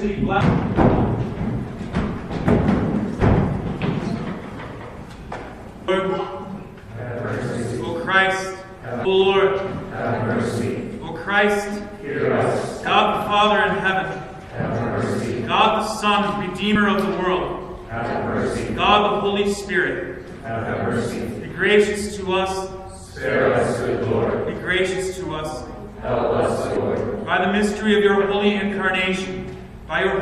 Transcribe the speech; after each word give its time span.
might 0.00 0.16
richly 0.16 0.57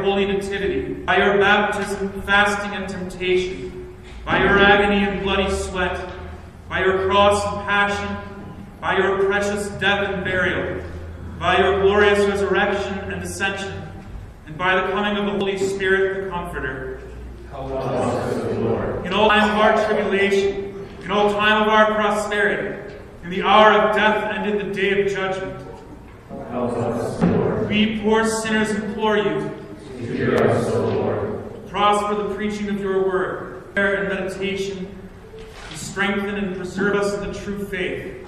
holy 0.07 0.25
nativity, 0.25 0.95
by 0.95 1.17
your 1.19 1.39
baptism, 1.39 2.23
fasting, 2.23 2.71
and 2.73 2.89
temptation, 2.89 3.97
by 4.25 4.39
your 4.39 4.57
agony 4.59 5.05
and 5.05 5.21
bloody 5.23 5.51
sweat, 5.53 6.09
by 6.69 6.79
your 6.81 7.09
cross 7.09 7.45
and 7.45 7.67
passion, 7.67 8.17
by 8.81 8.97
your 8.97 9.25
precious 9.25 9.69
death 9.81 10.09
and 10.09 10.25
burial, 10.25 10.81
by 11.41 11.59
your 11.59 11.83
glorious 11.83 12.21
resurrection 12.21 12.95
and 13.11 13.21
ascension, 13.21 13.83
and 14.47 14.57
by 14.57 14.77
the 14.77 14.93
coming 14.93 15.17
of 15.17 15.27
the 15.27 15.33
Holy 15.33 15.59
Spirit, 15.59 16.25
the 16.25 16.31
Comforter. 16.31 17.01
Help 17.51 17.73
us, 17.73 18.59
Lord. 18.59 19.05
In 19.07 19.13
all 19.13 19.29
time 19.29 19.51
of 19.51 19.57
our 19.59 19.87
tribulation, 19.87 20.89
in 21.03 21.11
all 21.11 21.33
time 21.33 21.63
of 21.63 21.69
our 21.69 21.95
prosperity, 21.97 22.95
in 23.25 23.31
the 23.31 23.43
hour 23.43 23.73
of 23.73 23.97
death 23.97 24.37
and 24.37 24.49
in 24.49 24.69
the 24.69 24.73
day 24.73 25.03
of 25.03 25.13
judgment, 25.13 25.61
Help 26.51 26.73
us, 26.77 27.23
Lord. 27.23 27.69
we 27.69 28.01
poor 28.01 28.25
sinners 28.25 28.71
implore 28.71 29.17
you 29.17 29.51
Hear 29.99 30.37
us, 30.37 30.73
O 30.75 30.89
Lord. 30.89 31.69
prosper 31.69 32.15
the 32.29 32.35
preaching 32.35 32.69
of 32.69 32.81
your 32.81 33.07
word, 33.07 33.75
prayer 33.75 34.05
and 34.05 34.09
meditation, 34.09 34.89
to 35.71 35.79
strengthen 35.79 36.35
and 36.37 36.57
preserve 36.57 36.97
us 36.97 37.15
in 37.15 37.27
the 37.33 37.39
true 37.39 37.65
faith, 37.67 38.27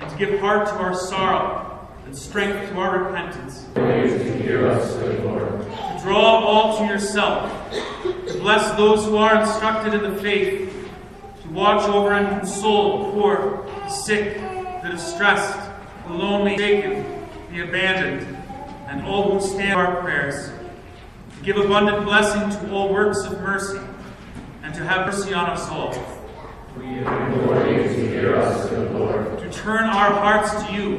and 0.00 0.10
to 0.10 0.16
give 0.16 0.38
heart 0.40 0.66
to 0.68 0.74
our 0.74 0.94
sorrow 0.94 1.88
and 2.06 2.16
strength 2.16 2.70
to 2.70 2.78
our 2.78 3.04
repentance, 3.04 3.66
Pray 3.74 4.08
to 4.08 4.42
hear 4.42 4.68
us, 4.68 4.94
good 4.96 5.22
Lord. 5.24 5.60
to 5.60 6.00
draw 6.02 6.44
all 6.44 6.78
to 6.78 6.84
yourself, 6.84 7.50
to 8.02 8.32
bless 8.40 8.76
those 8.76 9.04
who 9.04 9.16
are 9.16 9.40
instructed 9.42 9.94
in 9.94 10.02
the 10.14 10.20
faith, 10.20 10.72
to 11.42 11.48
watch 11.50 11.88
over 11.88 12.12
and 12.12 12.28
console 12.40 13.04
the 13.06 13.12
poor, 13.12 13.64
the 13.66 13.88
sick, 13.88 14.36
the 14.82 14.88
distressed, 14.90 15.58
the 16.06 16.12
lonely, 16.14 16.56
the 17.52 17.60
abandoned, 17.62 18.36
and 18.88 19.02
all 19.06 19.38
who 19.38 19.46
stand 19.46 19.74
our 19.78 20.00
prayers. 20.02 20.50
To 21.40 21.46
give 21.46 21.56
abundant 21.56 22.04
blessing 22.04 22.50
to 22.50 22.70
all 22.74 22.92
works 22.92 23.24
of 23.24 23.40
mercy, 23.40 23.80
and 24.62 24.74
to 24.74 24.84
have 24.84 25.06
mercy 25.06 25.32
on 25.32 25.48
us 25.48 25.66
all. 25.70 25.94
We 26.76 26.98
implore 26.98 27.66
you 27.66 27.82
to 27.82 28.08
hear 28.10 28.36
us, 28.36 28.68
good 28.68 28.92
Lord. 28.92 29.38
To 29.38 29.50
turn 29.50 29.84
our 29.84 30.12
hearts 30.12 30.52
to 30.66 30.72
you, 30.74 30.98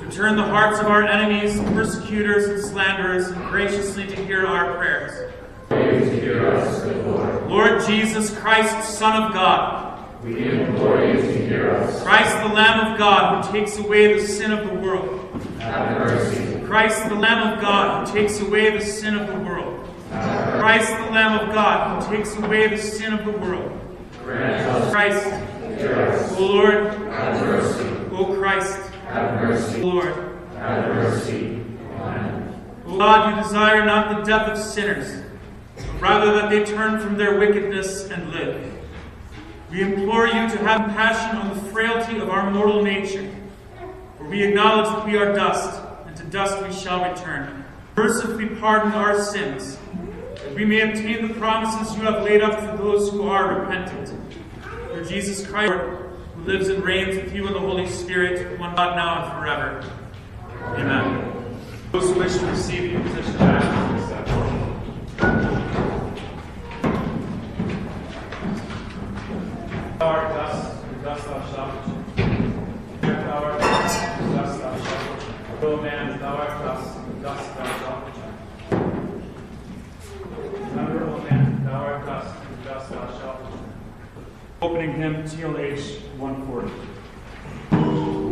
to 0.00 0.08
turn 0.12 0.36
the 0.36 0.44
hearts 0.44 0.78
of 0.78 0.86
our 0.86 1.02
enemies, 1.02 1.58
persecutors, 1.72 2.44
and 2.44 2.60
slanderers, 2.60 3.26
and 3.26 3.44
graciously 3.48 4.06
to 4.06 4.14
hear 4.26 4.46
our 4.46 4.76
prayers. 4.76 5.32
Pray 5.68 5.98
to 5.98 6.20
hear 6.20 6.54
us, 6.54 6.84
good 6.84 7.04
Lord. 7.04 7.48
Lord 7.48 7.84
Jesus 7.84 8.38
Christ, 8.38 8.96
Son 8.96 9.24
of 9.24 9.32
God, 9.32 10.08
We 10.22 10.50
implore 10.50 11.04
you 11.04 11.14
to 11.20 11.46
hear 11.48 11.72
us. 11.72 12.00
Christ 12.04 12.32
the 12.46 12.54
Lamb 12.54 12.92
of 12.92 12.98
God 12.98 13.44
who 13.44 13.52
takes 13.52 13.76
away 13.76 14.12
the 14.14 14.24
sin 14.24 14.52
of 14.52 14.68
the 14.68 14.74
world. 14.74 15.28
Have 15.58 15.98
mercy. 15.98 16.47
Christ 16.68 17.08
the 17.08 17.14
Lamb 17.14 17.54
of 17.54 17.62
God 17.62 18.06
who 18.06 18.14
takes 18.14 18.40
away 18.40 18.76
the 18.76 18.84
sin 18.84 19.16
of 19.16 19.26
the 19.26 19.38
world. 19.40 19.88
Christ 20.10 20.90
the 20.90 21.10
Lamb 21.10 21.48
of 21.48 21.54
God 21.54 22.02
who 22.02 22.14
takes 22.14 22.36
away 22.36 22.68
the 22.68 22.76
sin 22.76 23.14
of 23.14 23.24
the 23.24 23.32
world. 23.32 23.72
Christ. 24.22 25.26
O 26.36 26.36
Lord, 26.38 26.92
Have 27.10 27.40
mercy. 27.40 27.88
O 28.12 28.34
Christ, 28.36 28.78
Have 29.06 29.40
mercy. 29.40 29.82
Lord. 29.82 30.14
Have 30.56 30.94
mercy. 30.94 31.64
Amen. 31.94 32.62
O 32.86 32.98
God, 32.98 33.34
you 33.34 33.42
desire 33.42 33.86
not 33.86 34.18
the 34.18 34.24
death 34.30 34.48
of 34.50 34.58
sinners, 34.58 35.24
but 35.74 36.02
rather 36.02 36.34
that 36.34 36.50
they 36.50 36.66
turn 36.66 37.00
from 37.00 37.16
their 37.16 37.38
wickedness 37.38 38.10
and 38.10 38.30
live. 38.30 38.74
We 39.70 39.80
implore 39.80 40.26
you 40.26 40.32
to 40.32 40.58
have 40.58 40.82
compassion 40.84 41.36
on 41.38 41.56
the 41.56 41.62
frailty 41.70 42.18
of 42.18 42.28
our 42.28 42.50
mortal 42.50 42.82
nature, 42.82 43.26
for 44.18 44.28
we 44.28 44.42
acknowledge 44.42 44.88
that 44.90 45.06
we 45.06 45.16
are 45.16 45.32
dust, 45.32 45.80
dust 46.30 46.62
we 46.62 46.72
shall 46.72 47.04
return. 47.10 47.64
Mercifully 47.96 48.48
pardon 48.56 48.92
our 48.92 49.20
sins, 49.22 49.78
that 50.34 50.54
we 50.54 50.64
may 50.64 50.80
obtain 50.80 51.28
the 51.28 51.34
promises 51.34 51.94
you 51.96 52.02
have 52.02 52.22
laid 52.22 52.42
up 52.42 52.58
for 52.60 52.76
those 52.76 53.10
who 53.10 53.28
are 53.28 53.60
repentant. 53.60 54.12
Through 54.92 55.06
Jesus 55.06 55.46
Christ, 55.46 55.72
who 55.72 56.44
lives 56.44 56.68
and 56.68 56.84
reigns 56.84 57.16
with 57.16 57.34
you 57.34 57.46
in 57.46 57.52
the 57.52 57.60
Holy 57.60 57.88
Spirit, 57.88 58.58
one 58.58 58.74
God 58.74 58.96
now 58.96 59.24
and 59.24 59.32
forever. 59.38 59.84
Amen. 60.80 61.34
Those 61.92 62.10
who 62.10 62.18
wish 62.18 62.36
to 62.36 62.46
receive 62.46 62.82
the 62.82 62.94
imposition 62.96 63.34
of 63.34 63.40
dust, 70.28 70.84
and 70.84 71.02
dust 71.02 71.24
shalt 71.24 71.74
return. 71.84 73.08
Thou 73.08 73.42
art 73.42 73.60
dust, 73.60 74.02
and 74.02 74.34
dust 74.34 74.60
thou 74.60 74.76
shalt 74.78 75.10
return. 75.10 75.28
O 75.60 75.76
man, 75.82 76.20
thou 76.20 76.36
art 76.36 76.62
dust, 76.62 76.98
and 76.98 77.22
dust 77.22 77.56
thou 77.56 77.78
shalt 77.78 78.06
return. 78.06 78.34
Remember, 80.70 81.04
O 81.04 81.06
man, 81.22 81.64
thou 81.64 81.72
art 81.72 82.06
dust, 82.06 82.34
and 82.48 82.64
dust 82.64 82.90
thou 82.90 83.06
shalt 83.18 83.40
return. 83.40 83.58
Opening 84.60 84.94
hymn, 84.94 85.22
TLH 85.22 86.00
140. 86.18 88.27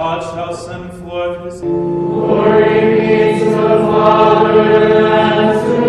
Gott 0.00 0.24
aus 0.38 0.66
dem 0.66 0.90
Vorgesehen. 1.06 2.08
Glory 2.08 3.38
to 3.38 3.50
the 3.50 3.76
Father 3.84 5.12
and 5.12 5.60
to 5.60 5.79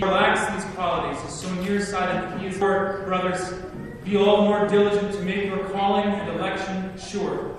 he 0.00 0.06
lacks 0.06 0.64
these 0.64 0.74
qualities, 0.74 1.22
is 1.24 1.34
so 1.40 1.54
nearsighted 1.56 2.40
he 2.40 2.46
is 2.46 2.62
our 2.62 3.02
brothers. 3.04 3.52
Be 4.02 4.16
all 4.16 4.46
more 4.46 4.66
diligent 4.66 5.12
to 5.12 5.20
make 5.20 5.44
your 5.44 5.68
calling 5.68 6.06
and 6.06 6.40
election 6.40 6.98
sure. 6.98 7.54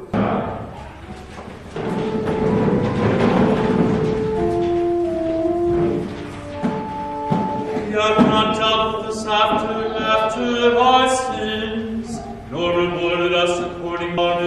We 7.86 7.96
are 7.96 8.16
not 8.24 8.58
dealt 8.58 8.98
with 8.98 9.18
us 9.18 9.26
after, 9.28 9.94
after 10.00 10.78
our 10.80 11.16
sins, 11.38 12.20
nor 12.50 12.76
rewarded 12.76 13.34
us 13.36 13.60
according 13.72 14.16
to 14.16 14.22
our 14.22 14.42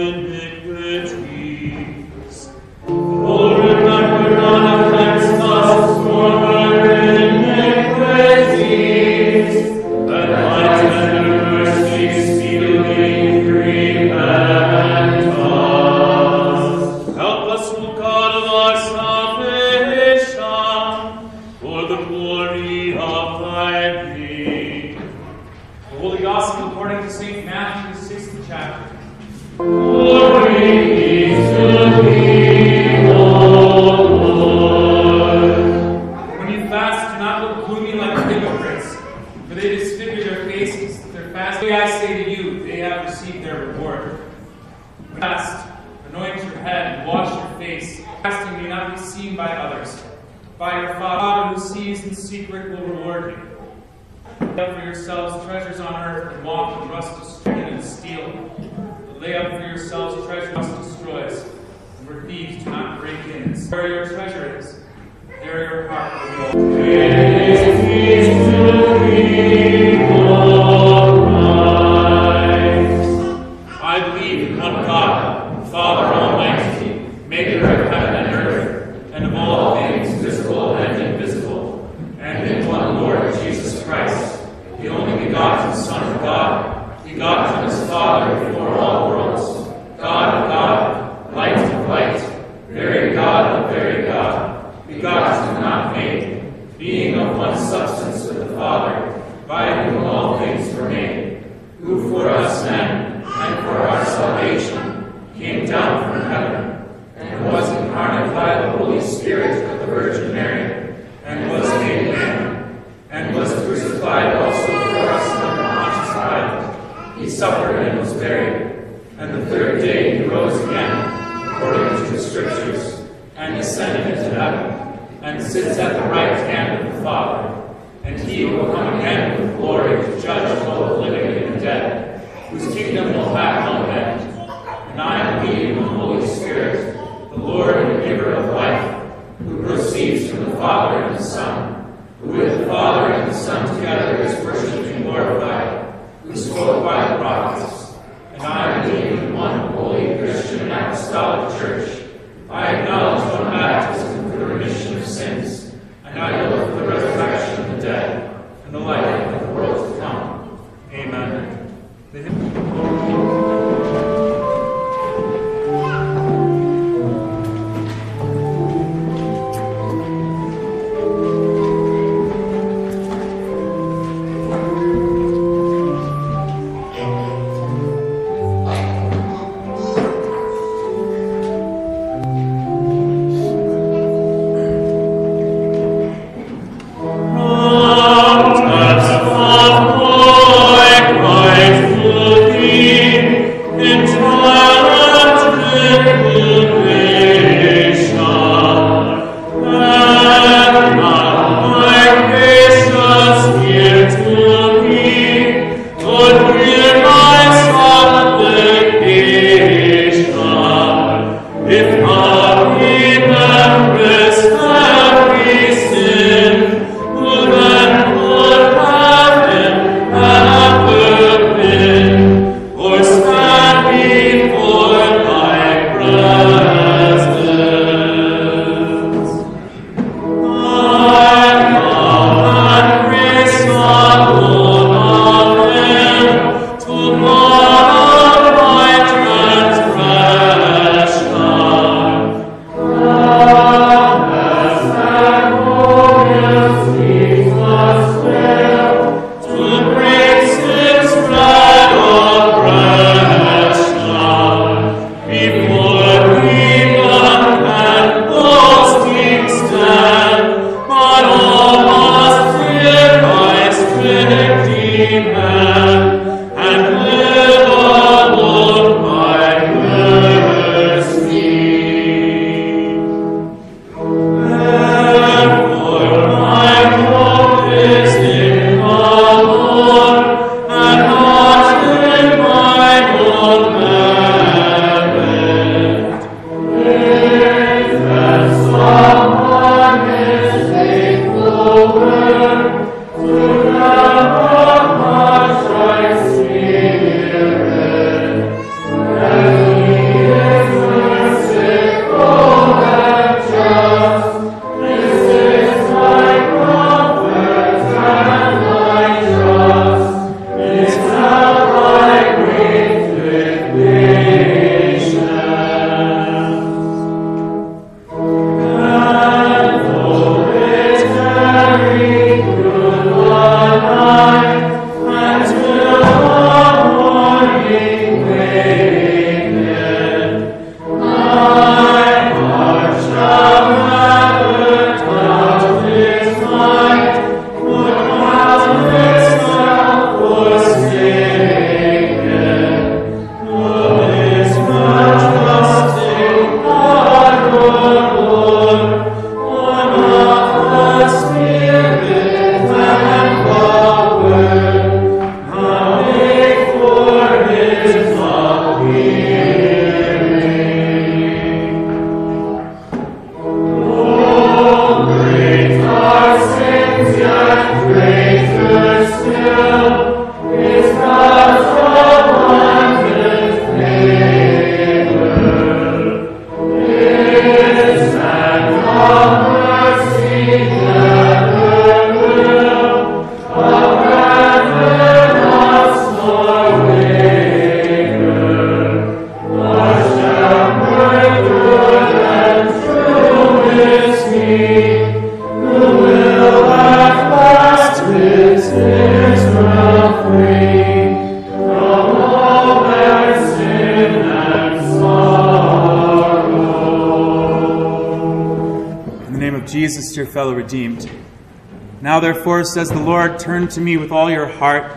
therefore, 412.45 412.63
says 412.63 412.89
the 412.89 412.99
Lord, 412.99 413.39
turn 413.39 413.67
to 413.69 413.81
me 413.81 413.97
with 413.97 414.11
all 414.11 414.29
your 414.29 414.45
heart, 414.45 414.95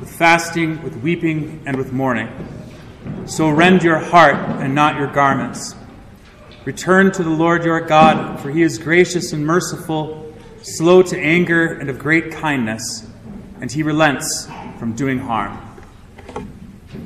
with 0.00 0.10
fasting, 0.10 0.82
with 0.82 0.96
weeping, 1.02 1.62
and 1.66 1.76
with 1.76 1.92
mourning. 1.92 2.30
So 3.26 3.50
rend 3.50 3.82
your 3.82 3.98
heart 3.98 4.36
and 4.62 4.74
not 4.74 4.96
your 4.96 5.08
garments. 5.08 5.74
Return 6.64 7.12
to 7.12 7.22
the 7.22 7.28
Lord 7.28 7.62
your 7.62 7.82
God, 7.82 8.40
for 8.40 8.50
he 8.50 8.62
is 8.62 8.78
gracious 8.78 9.34
and 9.34 9.44
merciful, 9.44 10.34
slow 10.62 11.02
to 11.02 11.18
anger, 11.20 11.74
and 11.74 11.90
of 11.90 11.98
great 11.98 12.32
kindness, 12.32 13.06
and 13.60 13.70
he 13.70 13.82
relents 13.82 14.48
from 14.78 14.94
doing 14.94 15.18
harm. 15.18 15.58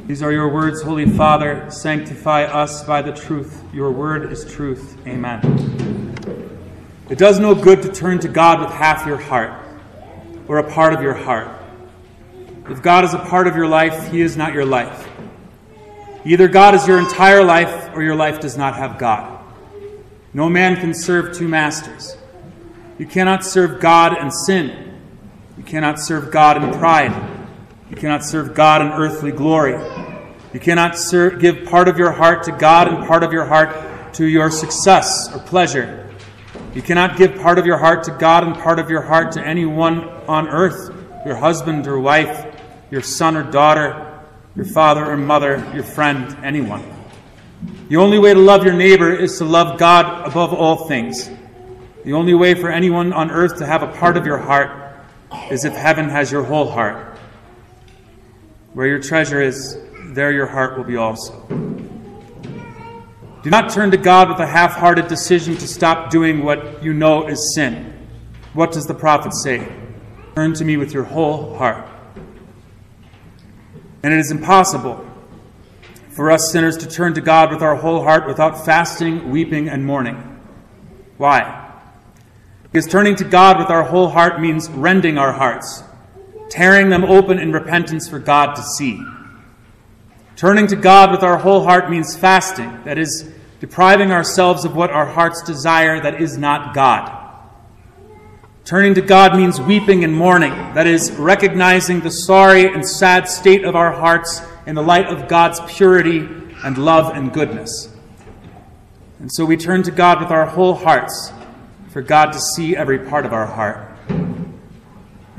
These 0.07 0.23
are 0.23 0.31
your 0.31 0.49
words, 0.49 0.81
Holy 0.81 1.07
Father. 1.07 1.69
Sanctify 1.73 2.45
us 2.45 2.85
by 2.85 3.03
the 3.03 3.13
truth. 3.13 3.61
Your 3.75 3.91
word 3.91 4.31
is 4.31 4.45
truth. 4.45 4.97
Amen. 5.09 6.15
It 7.11 7.19
does 7.19 7.41
no 7.41 7.57
good 7.57 7.83
to 7.83 7.91
turn 7.91 8.21
to 8.21 8.29
God 8.29 8.61
with 8.61 8.71
half 8.71 9.05
your 9.09 9.19
heart 9.19 9.62
or 10.53 10.59
a 10.59 10.71
part 10.71 10.93
of 10.93 11.01
your 11.01 11.15
heart. 11.15 11.49
If 12.69 12.83
God 12.83 13.07
is 13.07 13.15
a 13.15 13.19
part 13.19 13.47
of 13.47 13.57
your 13.57 13.67
life, 13.67 14.13
He 14.13 14.21
is 14.21 14.37
not 14.37 14.53
your 14.53 14.67
life. 14.67 15.09
Either 16.27 16.47
God 16.47 16.75
is 16.75 16.87
your 16.87 16.99
entire 16.99 17.43
life 17.43 17.89
or 17.95 18.03
your 18.03 18.15
life 18.15 18.39
does 18.39 18.55
not 18.55 18.77
have 18.77 18.99
God. 18.99 19.43
No 20.35 20.51
man 20.51 20.77
can 20.77 20.93
serve 20.93 21.35
two 21.35 21.49
masters. 21.49 22.19
You 22.99 23.07
cannot 23.07 23.47
serve 23.47 23.81
God 23.81 24.13
and 24.13 24.31
sin. 24.31 25.01
You 25.57 25.63
cannot 25.63 25.99
serve 25.99 26.31
God 26.31 26.63
and 26.63 26.75
pride. 26.75 27.15
You 27.89 27.97
cannot 27.97 28.23
serve 28.23 28.55
God 28.55 28.83
and 28.83 28.91
earthly 28.93 29.33
glory. 29.33 29.83
You 30.53 30.61
cannot 30.61 30.99
serve, 30.99 31.41
give 31.41 31.65
part 31.65 31.89
of 31.89 31.97
your 31.97 32.13
heart 32.13 32.43
to 32.43 32.53
God 32.53 32.89
and 32.89 33.07
part 33.07 33.23
of 33.23 33.33
your 33.33 33.47
heart 33.47 34.15
to 34.17 34.27
your 34.27 34.51
success 34.51 35.35
or 35.35 35.39
pleasure. 35.39 36.02
You 36.75 36.83
cannot 36.83 37.19
give 37.19 37.37
part 37.37 37.59
of 37.59 37.67
your 37.67 37.77
heart 37.77 38.05
to 38.05 38.11
God 38.13 38.45
and 38.45 38.55
part 38.55 38.79
of 38.79 38.89
your 38.89 39.03
heart 39.03 39.33
to 39.33 39.47
anyone 39.47 40.09
on 40.27 40.49
earth 40.49 40.91
your 41.25 41.37
husband 41.37 41.87
or 41.87 42.01
wife, 42.01 42.47
your 42.91 43.03
son 43.03 43.37
or 43.37 43.45
daughter, 43.45 44.21
your 44.57 44.65
father 44.65 45.05
or 45.05 45.17
mother, 45.17 45.65
your 45.75 45.85
friend, 45.85 46.37
anyone. 46.43 46.83
The 47.89 47.97
only 47.97 48.19
way 48.19 48.35
to 48.35 48.41
love 48.41 48.65
your 48.65 48.75
neighbor 48.75 49.15
is 49.15 49.39
to 49.39 49.45
love 49.45 49.79
God 49.79 50.27
above 50.27 50.53
all 50.53 50.89
things. 50.89 51.31
The 52.05 52.13
only 52.13 52.35
way 52.35 52.55
for 52.55 52.71
anyone 52.71 53.13
on 53.13 53.31
earth 53.31 53.59
to 53.59 53.67
have 53.67 53.83
a 53.83 53.87
part 53.87 54.17
of 54.17 54.27
your 54.27 54.39
heart 54.39 54.97
is 55.51 55.65
if 55.65 55.75
heaven 55.75 56.09
has 56.09 56.33
your 56.33 56.43
whole 56.43 56.69
heart. 56.69 57.17
Where 58.73 58.87
your 58.87 58.99
treasure 58.99 59.41
is, 59.41 59.79
there 60.07 60.33
your 60.33 60.47
heart 60.47 60.77
will 60.77 60.85
be 60.85 60.97
also. 60.97 61.47
Do 63.43 63.51
not 63.51 63.73
turn 63.73 63.91
to 63.91 63.97
God 63.97 64.29
with 64.29 64.39
a 64.39 64.47
half 64.47 64.75
hearted 64.75 65.09
decision 65.09 65.57
to 65.57 65.67
stop 65.67 66.11
doing 66.11 66.45
what 66.45 66.83
you 66.83 66.93
know 66.93 67.27
is 67.27 67.55
sin. 67.55 67.93
What 68.55 68.73
does 68.73 68.87
the 68.87 68.95
prophet 68.95 69.35
say? 69.35 69.67
Turn 70.35 70.55
to 70.55 70.65
me 70.65 70.77
with 70.77 70.93
your 70.93 71.05
whole 71.05 71.57
heart. 71.57 71.89
And 74.03 74.13
it 74.13 74.19
is 74.19 74.31
impossible 74.31 75.05
for 76.11 76.31
us 76.31 76.53
sinners 76.53 76.77
to 76.79 76.87
turn 76.87 77.15
to 77.15 77.21
God 77.21 77.51
with 77.51 77.63
our 77.63 77.77
whole 77.77 78.03
heart 78.03 78.27
without 78.27 78.65
fasting, 78.65 79.31
weeping, 79.31 79.69
and 79.69 79.85
mourning. 79.85 80.17
Why? 81.17 81.71
Because 82.65 82.87
turning 82.87 83.17
to 83.17 83.25
God 83.25 83.59
with 83.59 83.71
our 83.71 83.83
whole 83.83 84.09
heart 84.09 84.41
means 84.41 84.69
rending 84.71 85.19
our 85.19 85.33
hearts, 85.33 85.83
tearing 86.49 86.91
them 86.91 87.05
open 87.05 87.39
in 87.39 87.53
repentance 87.53 88.09
for 88.09 88.19
God 88.19 88.55
to 88.55 88.63
see. 88.63 89.03
Turning 90.37 90.67
to 90.67 90.77
God 90.77 91.11
with 91.11 91.23
our 91.23 91.39
whole 91.39 91.65
heart 91.65 91.91
means 91.91 92.17
fasting, 92.17 92.83
that 92.85 92.99
is, 92.99 93.32
depriving 93.63 94.11
ourselves 94.11 94.65
of 94.65 94.75
what 94.75 94.91
our 94.91 95.07
hearts 95.07 95.41
desire 95.41 96.01
that 96.01 96.21
is 96.21 96.37
not 96.37 96.75
God. 96.75 97.17
Turning 98.65 98.93
to 98.93 99.01
God 99.01 99.37
means 99.37 99.61
weeping 99.61 100.03
and 100.03 100.13
mourning, 100.13 100.51
that 100.75 100.89
is, 100.89 101.13
recognizing 101.13 102.01
the 102.01 102.11
sorry 102.11 102.67
and 102.67 102.85
sad 102.85 103.29
state 103.29 103.65
of 103.65 103.77
our 103.77 103.93
hearts 103.93 104.43
in 104.67 104.75
the 104.75 104.83
light 104.83 105.07
of 105.07 105.29
God's 105.29 105.61
purity 105.69 106.29
and 106.65 106.77
love 106.77 107.15
and 107.15 107.33
goodness. 107.33 107.89
And 109.21 109.33
so 109.33 109.45
we 109.45 109.57
turn 109.57 109.85
to 109.85 109.93
God 109.93 110.21
with 110.21 110.33
our 110.33 110.45
whole 110.47 110.75
hearts 110.75 111.33
for 111.91 112.03
God 112.03 112.33
to 112.33 112.41
see 112.41 112.77
every 112.77 112.99
part 112.99 113.25
of 113.25 113.33
our 113.33 113.47
heart. 113.47 113.97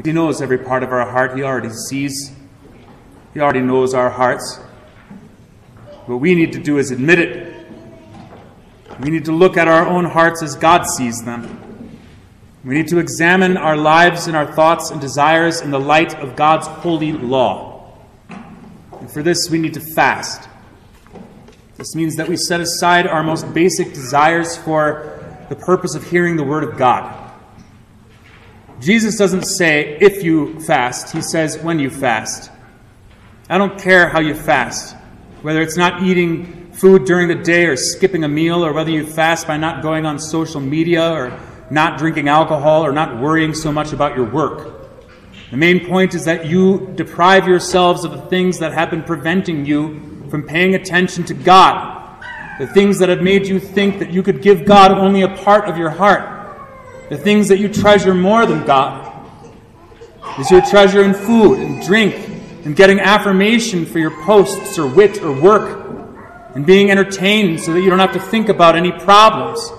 He 0.01 0.13
knows 0.13 0.41
every 0.41 0.59
part 0.59 0.81
of 0.81 0.93
our 0.93 1.11
heart, 1.11 1.35
He 1.35 1.43
already 1.43 1.71
sees, 1.71 2.31
He 3.33 3.41
already 3.41 3.59
knows 3.59 3.93
our 3.93 4.09
hearts. 4.09 4.61
What 6.05 6.21
we 6.21 6.35
need 6.35 6.53
to 6.53 6.59
do 6.59 6.77
is 6.77 6.89
admit 6.89 7.19
it. 7.19 7.52
We 8.99 9.09
need 9.09 9.25
to 9.25 9.31
look 9.31 9.57
at 9.57 9.67
our 9.67 9.87
own 9.87 10.05
hearts 10.05 10.43
as 10.43 10.55
God 10.55 10.85
sees 10.85 11.23
them. 11.23 11.59
We 12.63 12.75
need 12.75 12.87
to 12.89 12.99
examine 12.99 13.57
our 13.57 13.75
lives 13.75 14.27
and 14.27 14.37
our 14.37 14.51
thoughts 14.53 14.89
and 14.91 15.01
desires 15.01 15.61
in 15.61 15.71
the 15.71 15.79
light 15.79 16.15
of 16.15 16.35
God's 16.35 16.67
holy 16.67 17.11
law. 17.11 17.97
And 18.29 19.11
for 19.11 19.21
this, 19.21 19.49
we 19.49 19.57
need 19.57 19.73
to 19.73 19.81
fast. 19.81 20.47
This 21.75 21.95
means 21.95 22.15
that 22.15 22.29
we 22.29 22.37
set 22.37 22.61
aside 22.61 23.05
our 23.05 23.23
most 23.23 23.53
basic 23.53 23.93
desires 23.93 24.55
for 24.55 25.45
the 25.49 25.55
purpose 25.55 25.95
of 25.95 26.09
hearing 26.09 26.37
the 26.37 26.43
Word 26.43 26.63
of 26.63 26.77
God. 26.77 27.19
Jesus 28.79 29.17
doesn't 29.17 29.43
say 29.43 29.97
if 29.99 30.23
you 30.23 30.59
fast, 30.61 31.11
He 31.11 31.21
says 31.21 31.57
when 31.57 31.79
you 31.79 31.89
fast. 31.89 32.49
I 33.49 33.57
don't 33.57 33.77
care 33.77 34.07
how 34.07 34.19
you 34.19 34.35
fast, 34.35 34.95
whether 35.41 35.61
it's 35.61 35.75
not 35.75 36.03
eating 36.03 36.62
food 36.83 37.05
during 37.05 37.29
the 37.29 37.35
day 37.35 37.65
or 37.65 37.77
skipping 37.77 38.25
a 38.25 38.27
meal, 38.27 38.65
or 38.65 38.73
whether 38.73 38.91
you 38.91 39.05
fast 39.05 39.47
by 39.47 39.55
not 39.55 39.81
going 39.81 40.05
on 40.05 40.19
social 40.19 40.59
media 40.59 41.13
or 41.13 41.39
not 41.71 41.97
drinking 41.97 42.27
alcohol 42.27 42.85
or 42.85 42.91
not 42.91 43.21
worrying 43.21 43.53
so 43.53 43.71
much 43.71 43.93
about 43.93 44.17
your 44.17 44.25
work. 44.25 44.91
The 45.49 45.55
main 45.55 45.87
point 45.87 46.13
is 46.13 46.25
that 46.25 46.45
you 46.45 46.91
deprive 46.95 47.47
yourselves 47.47 48.03
of 48.03 48.11
the 48.11 48.21
things 48.23 48.59
that 48.59 48.73
have 48.73 48.89
been 48.89 49.01
preventing 49.01 49.65
you 49.65 50.27
from 50.29 50.43
paying 50.43 50.75
attention 50.75 51.23
to 51.23 51.33
God, 51.33 52.21
the 52.59 52.67
things 52.67 52.99
that 52.99 53.07
have 53.07 53.21
made 53.21 53.47
you 53.47 53.61
think 53.61 53.99
that 53.99 54.11
you 54.11 54.21
could 54.21 54.41
give 54.41 54.65
God 54.65 54.91
only 54.91 55.21
a 55.21 55.29
part 55.29 55.69
of 55.69 55.77
your 55.77 55.89
heart, 55.89 56.59
the 57.07 57.17
things 57.17 57.47
that 57.47 57.59
you 57.59 57.69
treasure 57.69 58.13
more 58.13 58.45
than 58.45 58.65
God. 58.65 59.09
Is 60.37 60.51
your 60.51 60.61
treasure 60.61 61.01
in 61.01 61.13
food 61.13 61.59
and 61.59 61.81
drink 61.81 62.27
and 62.65 62.75
getting 62.75 62.99
affirmation 62.99 63.85
for 63.85 63.99
your 63.99 64.11
posts 64.25 64.77
or 64.77 64.85
wit 64.85 65.23
or 65.23 65.31
work 65.31 65.82
and 66.55 66.65
being 66.65 66.91
entertained 66.91 67.59
so 67.59 67.73
that 67.73 67.81
you 67.81 67.89
don't 67.89 67.99
have 67.99 68.13
to 68.13 68.19
think 68.19 68.49
about 68.49 68.75
any 68.75 68.91
problems? 68.91 69.71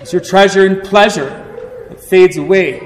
Is 0.00 0.12
your 0.12 0.22
treasure 0.22 0.66
in 0.66 0.82
pleasure 0.82 1.30
that 1.88 2.00
fades 2.00 2.36
away? 2.36 2.78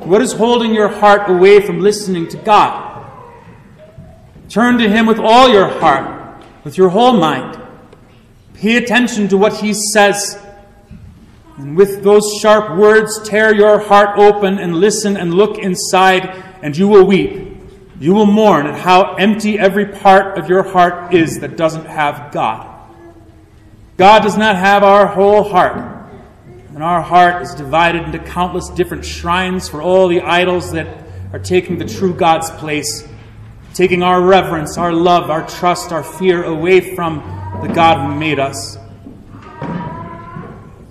What 0.00 0.22
is 0.22 0.32
holding 0.32 0.74
your 0.74 0.88
heart 0.88 1.28
away 1.30 1.60
from 1.60 1.80
listening 1.80 2.28
to 2.28 2.36
God? 2.38 2.86
Turn 4.48 4.78
to 4.78 4.88
Him 4.88 5.06
with 5.06 5.18
all 5.18 5.48
your 5.48 5.68
heart, 5.68 6.44
with 6.64 6.78
your 6.78 6.88
whole 6.88 7.14
mind. 7.14 7.60
Pay 8.54 8.76
attention 8.76 9.28
to 9.28 9.36
what 9.36 9.54
He 9.54 9.74
says. 9.74 10.38
And 11.58 11.76
with 11.76 12.02
those 12.02 12.38
sharp 12.40 12.78
words, 12.78 13.28
tear 13.28 13.54
your 13.54 13.78
heart 13.78 14.18
open 14.18 14.58
and 14.58 14.76
listen 14.76 15.16
and 15.16 15.34
look 15.34 15.58
inside, 15.58 16.42
and 16.62 16.76
you 16.76 16.88
will 16.88 17.04
weep. 17.04 17.55
You 17.98 18.12
will 18.14 18.26
mourn 18.26 18.66
at 18.66 18.78
how 18.78 19.14
empty 19.14 19.58
every 19.58 19.86
part 19.86 20.38
of 20.38 20.48
your 20.48 20.62
heart 20.62 21.14
is 21.14 21.40
that 21.40 21.56
doesn't 21.56 21.86
have 21.86 22.32
God. 22.32 22.72
God 23.96 24.22
does 24.22 24.36
not 24.36 24.56
have 24.56 24.82
our 24.82 25.06
whole 25.06 25.42
heart. 25.44 25.94
And 26.74 26.82
our 26.84 27.00
heart 27.00 27.42
is 27.42 27.54
divided 27.54 28.02
into 28.02 28.18
countless 28.18 28.68
different 28.68 29.02
shrines 29.02 29.66
for 29.66 29.80
all 29.80 30.08
the 30.08 30.20
idols 30.20 30.72
that 30.72 30.86
are 31.32 31.38
taking 31.38 31.78
the 31.78 31.86
true 31.86 32.12
God's 32.12 32.50
place, 32.50 33.08
taking 33.72 34.02
our 34.02 34.20
reverence, 34.20 34.76
our 34.76 34.92
love, 34.92 35.30
our 35.30 35.46
trust, 35.48 35.90
our 35.90 36.02
fear 36.02 36.44
away 36.44 36.94
from 36.94 37.16
the 37.62 37.68
God 37.68 38.06
who 38.06 38.18
made 38.18 38.38
us. 38.38 38.76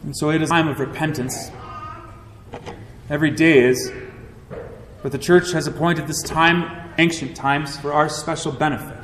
And 0.04 0.18
so 0.18 0.32
it 0.32 0.42
is 0.42 0.50
a 0.50 0.54
time 0.54 0.68
of 0.68 0.80
repentance. 0.80 1.52
Every 3.08 3.30
day 3.30 3.60
is. 3.60 3.92
But 5.04 5.12
the 5.12 5.20
church 5.20 5.52
has 5.52 5.68
appointed 5.68 6.08
this 6.08 6.24
time, 6.24 6.85
ancient 6.98 7.36
times, 7.36 7.78
for 7.78 7.94
our 7.94 8.10
special 8.10 8.52
benefit. 8.52 8.98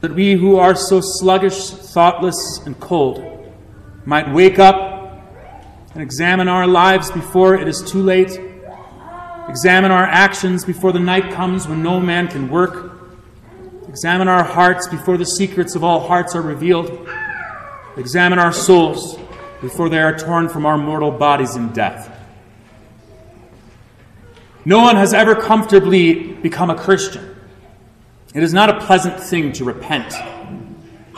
That 0.00 0.14
we 0.14 0.34
who 0.34 0.56
are 0.56 0.74
so 0.74 1.00
sluggish, 1.02 1.70
thoughtless, 1.70 2.60
and 2.66 2.78
cold 2.80 3.22
might 4.04 4.32
wake 4.32 4.58
up 4.58 4.94
and 5.94 6.02
examine 6.02 6.48
our 6.48 6.66
lives 6.66 7.10
before 7.10 7.54
it 7.54 7.66
is 7.66 7.82
too 7.90 8.02
late. 8.02 8.38
Examine 9.48 9.90
our 9.90 10.04
actions 10.04 10.64
before 10.64 10.92
the 10.92 11.00
night 11.00 11.32
comes 11.32 11.66
when 11.66 11.82
no 11.82 11.98
man 11.98 12.28
can 12.28 12.50
work. 12.50 12.92
Examine 13.88 14.28
our 14.28 14.44
hearts 14.44 14.86
before 14.88 15.16
the 15.16 15.24
secrets 15.24 15.74
of 15.74 15.82
all 15.82 16.06
hearts 16.06 16.34
are 16.34 16.42
revealed. 16.42 17.08
Examine 17.96 18.38
our 18.38 18.52
souls 18.52 19.18
before 19.62 19.88
they 19.88 19.98
are 19.98 20.16
torn 20.16 20.48
from 20.48 20.66
our 20.66 20.76
mortal 20.76 21.10
bodies 21.10 21.56
in 21.56 21.72
death. 21.72 22.15
No 24.66 24.80
one 24.80 24.96
has 24.96 25.14
ever 25.14 25.36
comfortably 25.36 26.32
become 26.32 26.70
a 26.70 26.74
Christian. 26.74 27.36
It 28.34 28.42
is 28.42 28.52
not 28.52 28.68
a 28.68 28.80
pleasant 28.84 29.20
thing 29.20 29.52
to 29.52 29.64
repent. 29.64 30.12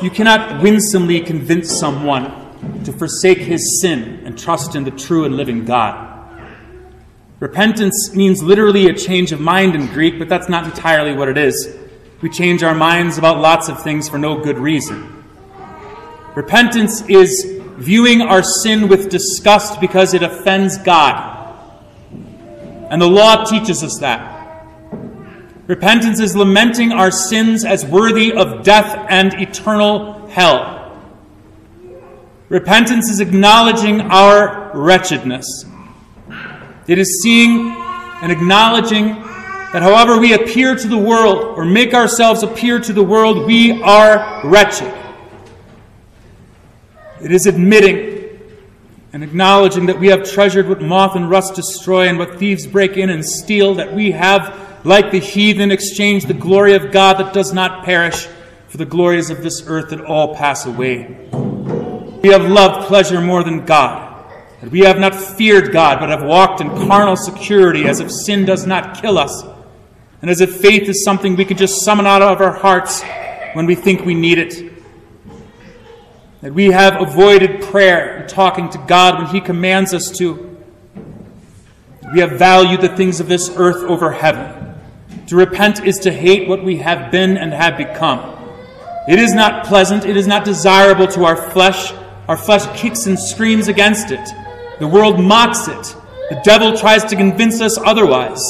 You 0.02 0.10
cannot 0.10 0.62
winsomely 0.62 1.20
convince 1.20 1.80
someone 1.80 2.84
to 2.84 2.92
forsake 2.92 3.38
his 3.38 3.80
sin 3.80 4.20
and 4.26 4.38
trust 4.38 4.74
in 4.74 4.84
the 4.84 4.90
true 4.90 5.24
and 5.24 5.34
living 5.34 5.64
God. 5.64 6.04
Repentance 7.40 8.14
means 8.14 8.42
literally 8.42 8.90
a 8.90 8.94
change 8.94 9.32
of 9.32 9.40
mind 9.40 9.74
in 9.74 9.86
Greek, 9.86 10.18
but 10.18 10.28
that's 10.28 10.50
not 10.50 10.64
entirely 10.64 11.14
what 11.14 11.30
it 11.30 11.38
is. 11.38 11.74
We 12.20 12.28
change 12.28 12.62
our 12.62 12.74
minds 12.74 13.16
about 13.16 13.40
lots 13.40 13.70
of 13.70 13.82
things 13.82 14.10
for 14.10 14.18
no 14.18 14.44
good 14.44 14.58
reason. 14.58 15.24
Repentance 16.34 17.00
is 17.08 17.62
viewing 17.78 18.20
our 18.20 18.42
sin 18.42 18.88
with 18.88 19.08
disgust 19.08 19.80
because 19.80 20.12
it 20.12 20.22
offends 20.22 20.76
God. 20.76 21.37
And 22.90 23.00
the 23.00 23.08
law 23.08 23.44
teaches 23.44 23.82
us 23.82 23.98
that. 23.98 24.36
Repentance 25.66 26.18
is 26.20 26.34
lamenting 26.34 26.92
our 26.92 27.10
sins 27.10 27.64
as 27.64 27.84
worthy 27.84 28.32
of 28.32 28.62
death 28.62 29.06
and 29.10 29.34
eternal 29.34 30.26
hell. 30.28 30.98
Repentance 32.48 33.10
is 33.10 33.20
acknowledging 33.20 34.00
our 34.00 34.70
wretchedness. 34.72 35.66
It 36.86 36.98
is 36.98 37.20
seeing 37.22 37.76
and 38.22 38.32
acknowledging 38.32 39.08
that 39.72 39.82
however 39.82 40.18
we 40.18 40.32
appear 40.32 40.74
to 40.74 40.88
the 40.88 40.96
world 40.96 41.58
or 41.58 41.66
make 41.66 41.92
ourselves 41.92 42.42
appear 42.42 42.80
to 42.80 42.92
the 42.94 43.02
world, 43.02 43.46
we 43.46 43.82
are 43.82 44.40
wretched. 44.44 44.94
It 47.22 47.30
is 47.30 47.44
admitting 47.44 48.07
and 49.12 49.24
acknowledging 49.24 49.86
that 49.86 49.98
we 49.98 50.08
have 50.08 50.30
treasured 50.30 50.68
what 50.68 50.82
moth 50.82 51.16
and 51.16 51.30
rust 51.30 51.54
destroy 51.54 52.08
and 52.08 52.18
what 52.18 52.38
thieves 52.38 52.66
break 52.66 52.96
in 52.96 53.10
and 53.10 53.24
steal, 53.24 53.74
that 53.74 53.94
we 53.94 54.10
have, 54.10 54.84
like 54.84 55.10
the 55.10 55.18
heathen, 55.18 55.70
exchanged 55.70 56.28
the 56.28 56.34
glory 56.34 56.74
of 56.74 56.92
God 56.92 57.18
that 57.18 57.32
does 57.32 57.52
not 57.52 57.84
perish 57.84 58.26
for 58.68 58.76
the 58.76 58.84
glories 58.84 59.30
of 59.30 59.42
this 59.42 59.62
earth 59.66 59.90
that 59.90 60.04
all 60.04 60.34
pass 60.34 60.66
away. 60.66 61.28
We 62.22 62.30
have 62.30 62.42
loved 62.42 62.86
pleasure 62.86 63.20
more 63.20 63.42
than 63.42 63.64
God. 63.64 64.04
That 64.60 64.70
we 64.70 64.80
have 64.80 64.98
not 64.98 65.14
feared 65.14 65.72
God, 65.72 66.00
but 66.00 66.08
have 66.08 66.24
walked 66.24 66.60
in 66.60 66.68
carnal 66.88 67.16
security 67.16 67.86
as 67.86 68.00
if 68.00 68.10
sin 68.10 68.44
does 68.44 68.66
not 68.66 69.00
kill 69.00 69.16
us, 69.16 69.44
and 70.20 70.28
as 70.28 70.40
if 70.40 70.56
faith 70.60 70.88
is 70.88 71.04
something 71.04 71.36
we 71.36 71.44
can 71.44 71.56
just 71.56 71.84
summon 71.84 72.06
out 72.06 72.22
of 72.22 72.40
our 72.40 72.52
hearts 72.52 73.02
when 73.52 73.66
we 73.66 73.76
think 73.76 74.04
we 74.04 74.14
need 74.14 74.38
it. 74.38 74.67
That 76.40 76.54
we 76.54 76.66
have 76.66 77.00
avoided 77.00 77.62
prayer 77.62 78.16
and 78.16 78.28
talking 78.28 78.70
to 78.70 78.78
God 78.86 79.18
when 79.18 79.26
He 79.34 79.40
commands 79.40 79.92
us 79.92 80.10
to. 80.18 80.56
We 82.12 82.20
have 82.20 82.32
valued 82.32 82.80
the 82.80 82.96
things 82.96 83.20
of 83.20 83.28
this 83.28 83.50
earth 83.56 83.82
over 83.82 84.12
heaven. 84.12 84.74
To 85.26 85.36
repent 85.36 85.84
is 85.84 85.98
to 86.00 86.12
hate 86.12 86.48
what 86.48 86.64
we 86.64 86.78
have 86.78 87.10
been 87.10 87.36
and 87.36 87.52
have 87.52 87.76
become. 87.76 88.36
It 89.08 89.18
is 89.18 89.34
not 89.34 89.66
pleasant, 89.66 90.04
it 90.04 90.16
is 90.16 90.26
not 90.26 90.44
desirable 90.44 91.06
to 91.08 91.24
our 91.24 91.36
flesh. 91.50 91.92
Our 92.28 92.36
flesh 92.36 92.66
kicks 92.78 93.06
and 93.06 93.18
screams 93.18 93.68
against 93.68 94.10
it. 94.10 94.28
The 94.80 94.86
world 94.86 95.18
mocks 95.18 95.66
it. 95.66 95.96
The 96.28 96.40
devil 96.44 96.76
tries 96.76 97.04
to 97.06 97.16
convince 97.16 97.60
us 97.62 97.78
otherwise. 97.78 98.42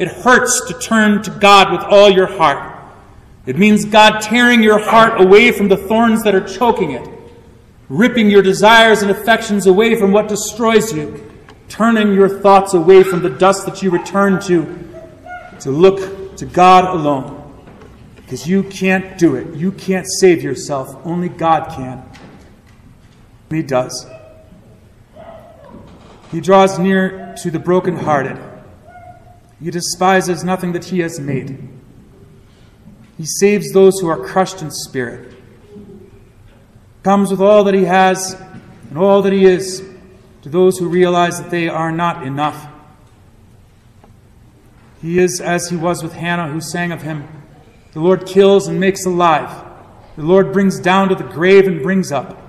It 0.00 0.08
hurts 0.08 0.62
to 0.68 0.78
turn 0.78 1.22
to 1.22 1.30
God 1.30 1.70
with 1.70 1.82
all 1.82 2.10
your 2.10 2.26
heart. 2.26 2.74
It 3.44 3.58
means 3.58 3.84
God 3.84 4.20
tearing 4.20 4.62
your 4.62 4.78
heart 4.78 5.20
away 5.20 5.52
from 5.52 5.68
the 5.68 5.76
thorns 5.76 6.22
that 6.24 6.34
are 6.34 6.46
choking 6.46 6.92
it, 6.92 7.06
ripping 7.88 8.30
your 8.30 8.42
desires 8.42 9.02
and 9.02 9.10
affections 9.10 9.66
away 9.66 9.98
from 9.98 10.12
what 10.12 10.28
destroys 10.28 10.92
you, 10.92 11.30
turning 11.68 12.14
your 12.14 12.28
thoughts 12.40 12.74
away 12.74 13.02
from 13.02 13.22
the 13.22 13.30
dust 13.30 13.66
that 13.66 13.82
you 13.82 13.90
return 13.90 14.40
to, 14.42 14.64
to 15.60 15.70
look 15.70 16.36
to 16.36 16.46
God 16.46 16.94
alone. 16.94 17.42
Because 18.16 18.46
you 18.48 18.64
can't 18.64 19.18
do 19.18 19.36
it. 19.36 19.54
You 19.54 19.70
can't 19.70 20.06
save 20.18 20.42
yourself. 20.42 20.96
Only 21.04 21.28
God 21.28 21.70
can. 21.70 22.02
And 23.50 23.56
He 23.56 23.62
does. 23.62 24.06
He 26.32 26.40
draws 26.40 26.78
near 26.78 27.34
to 27.42 27.50
the 27.52 27.60
brokenhearted. 27.60 28.36
He 29.62 29.70
despises 29.70 30.42
nothing 30.42 30.72
that 30.72 30.86
He 30.86 30.98
has 31.00 31.20
made. 31.20 31.68
He 33.16 33.24
saves 33.24 33.72
those 33.72 34.00
who 34.00 34.08
are 34.08 34.18
crushed 34.18 34.60
in 34.60 34.70
spirit. 34.72 35.35
Comes 37.06 37.30
with 37.30 37.40
all 37.40 37.62
that 37.62 37.74
He 37.74 37.84
has 37.84 38.32
and 38.90 38.98
all 38.98 39.22
that 39.22 39.32
He 39.32 39.44
is 39.44 39.80
to 40.42 40.48
those 40.48 40.76
who 40.76 40.88
realize 40.88 41.40
that 41.40 41.52
they 41.52 41.68
are 41.68 41.92
not 41.92 42.26
enough. 42.26 42.66
He 45.00 45.20
is 45.20 45.40
as 45.40 45.70
He 45.70 45.76
was 45.76 46.02
with 46.02 46.14
Hannah, 46.14 46.48
who 46.48 46.60
sang 46.60 46.90
of 46.90 47.02
Him 47.02 47.28
The 47.92 48.00
Lord 48.00 48.26
kills 48.26 48.66
and 48.66 48.80
makes 48.80 49.06
alive. 49.06 49.64
The 50.16 50.24
Lord 50.24 50.52
brings 50.52 50.80
down 50.80 51.08
to 51.10 51.14
the 51.14 51.22
grave 51.22 51.68
and 51.68 51.80
brings 51.80 52.10
up. 52.10 52.42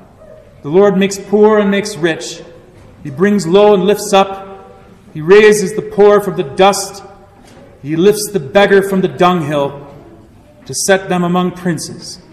The 0.64 0.70
Lord 0.70 0.98
makes 0.98 1.20
poor 1.20 1.60
and 1.60 1.70
makes 1.70 1.96
rich. 1.96 2.42
He 3.04 3.12
brings 3.12 3.46
low 3.46 3.76
and 3.76 3.84
lifts 3.84 4.12
up. 4.12 4.74
He 5.14 5.22
raises 5.22 5.76
the 5.76 5.84
poor 5.84 6.20
from 6.20 6.36
the 6.36 6.42
dust. 6.42 7.04
He 7.84 7.96
lifts 7.96 8.32
the 8.34 8.40
beggar 8.40 8.82
from 8.82 9.02
the 9.02 9.08
dunghill 9.08 9.96
to 10.66 10.74
set 10.74 11.10
them 11.10 11.24
among 11.24 11.52
princes 11.52 12.24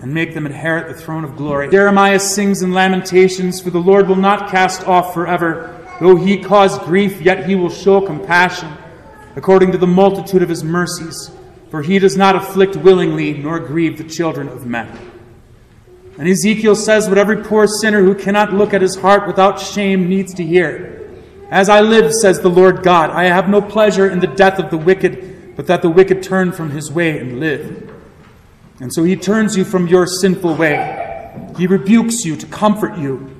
and 0.00 0.14
make 0.14 0.34
them 0.34 0.46
inherit 0.46 0.88
the 0.88 1.00
throne 1.00 1.24
of 1.24 1.36
glory. 1.36 1.70
Jeremiah 1.70 2.20
sings 2.20 2.62
in 2.62 2.72
Lamentations, 2.72 3.60
For 3.60 3.70
the 3.70 3.78
Lord 3.78 4.08
will 4.08 4.16
not 4.16 4.50
cast 4.50 4.86
off 4.86 5.12
forever. 5.12 5.74
Though 6.00 6.16
he 6.16 6.38
cause 6.38 6.78
grief, 6.80 7.20
yet 7.20 7.46
he 7.46 7.56
will 7.56 7.70
show 7.70 8.00
compassion, 8.00 8.72
according 9.34 9.72
to 9.72 9.78
the 9.78 9.86
multitude 9.86 10.42
of 10.42 10.48
his 10.48 10.62
mercies. 10.62 11.32
For 11.70 11.82
he 11.82 11.98
does 11.98 12.16
not 12.16 12.36
afflict 12.36 12.76
willingly, 12.76 13.34
nor 13.34 13.58
grieve 13.58 13.98
the 13.98 14.04
children 14.04 14.48
of 14.48 14.66
men. 14.66 14.88
And 16.18 16.28
Ezekiel 16.28 16.74
says 16.74 17.08
what 17.08 17.18
every 17.18 17.42
poor 17.44 17.66
sinner 17.66 18.02
who 18.02 18.14
cannot 18.14 18.52
look 18.52 18.72
at 18.72 18.82
his 18.82 18.96
heart 18.96 19.26
without 19.26 19.60
shame 19.60 20.08
needs 20.08 20.34
to 20.34 20.44
hear. 20.44 20.94
As 21.50 21.68
I 21.68 21.80
live, 21.80 22.12
says 22.12 22.40
the 22.40 22.50
Lord 22.50 22.82
God, 22.82 23.10
I 23.10 23.24
have 23.24 23.48
no 23.48 23.60
pleasure 23.60 24.08
in 24.08 24.20
the 24.20 24.26
death 24.26 24.58
of 24.58 24.70
the 24.70 24.76
wicked, 24.76 25.56
but 25.56 25.66
that 25.66 25.82
the 25.82 25.90
wicked 25.90 26.22
turn 26.22 26.52
from 26.52 26.70
his 26.70 26.90
way 26.90 27.18
and 27.18 27.40
live. 27.40 27.97
And 28.80 28.92
so 28.92 29.04
he 29.04 29.16
turns 29.16 29.56
you 29.56 29.64
from 29.64 29.88
your 29.88 30.06
sinful 30.06 30.54
way. 30.54 30.94
He 31.56 31.66
rebukes 31.66 32.24
you 32.24 32.36
to 32.36 32.46
comfort 32.46 32.96
you. 32.96 33.34